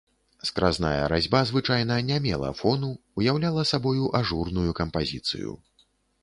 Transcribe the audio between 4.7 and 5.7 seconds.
кампазіцыю.